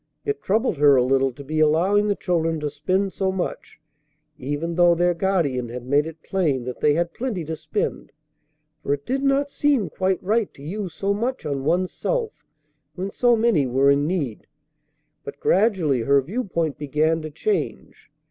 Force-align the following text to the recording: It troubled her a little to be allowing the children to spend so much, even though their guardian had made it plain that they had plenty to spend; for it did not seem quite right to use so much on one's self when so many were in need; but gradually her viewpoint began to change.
It 0.25 0.41
troubled 0.41 0.77
her 0.77 0.95
a 0.95 1.03
little 1.03 1.31
to 1.31 1.43
be 1.43 1.59
allowing 1.59 2.07
the 2.07 2.15
children 2.15 2.59
to 2.61 2.71
spend 2.71 3.13
so 3.13 3.31
much, 3.31 3.79
even 4.35 4.73
though 4.73 4.95
their 4.95 5.13
guardian 5.13 5.69
had 5.69 5.85
made 5.85 6.07
it 6.07 6.23
plain 6.23 6.63
that 6.63 6.79
they 6.79 6.95
had 6.95 7.13
plenty 7.13 7.45
to 7.45 7.55
spend; 7.55 8.11
for 8.81 8.95
it 8.95 9.05
did 9.05 9.21
not 9.21 9.51
seem 9.51 9.91
quite 9.91 10.17
right 10.23 10.51
to 10.55 10.63
use 10.63 10.95
so 10.95 11.13
much 11.13 11.45
on 11.45 11.65
one's 11.65 11.91
self 11.91 12.31
when 12.95 13.11
so 13.11 13.35
many 13.35 13.67
were 13.67 13.91
in 13.91 14.07
need; 14.07 14.47
but 15.23 15.39
gradually 15.39 15.99
her 16.01 16.19
viewpoint 16.19 16.79
began 16.79 17.21
to 17.21 17.29
change. 17.29 18.09